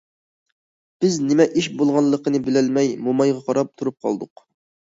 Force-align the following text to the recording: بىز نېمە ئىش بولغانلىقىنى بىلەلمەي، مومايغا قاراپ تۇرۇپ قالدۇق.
بىز 1.03 1.17
نېمە 1.25 1.47
ئىش 1.61 1.67
بولغانلىقىنى 1.81 2.41
بىلەلمەي، 2.49 2.91
مومايغا 3.09 3.47
قاراپ 3.51 3.73
تۇرۇپ 3.75 3.99
قالدۇق. 4.09 4.47